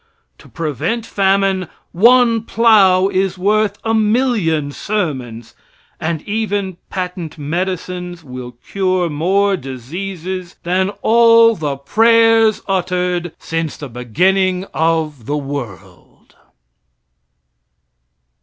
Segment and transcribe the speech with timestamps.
[0.39, 5.53] To prevent famine one plow is worth a million sermons,
[5.99, 13.89] and even patent medicines will cure more diseases than all the prayers uttered since the
[13.89, 16.33] beginning of the world.